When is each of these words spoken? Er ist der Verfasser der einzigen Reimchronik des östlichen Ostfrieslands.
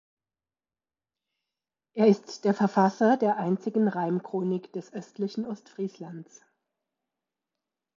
Er 1.93 2.07
ist 2.07 2.43
der 2.45 2.55
Verfasser 2.55 3.17
der 3.17 3.37
einzigen 3.37 3.87
Reimchronik 3.87 4.73
des 4.73 4.91
östlichen 4.91 5.45
Ostfrieslands. 5.45 6.41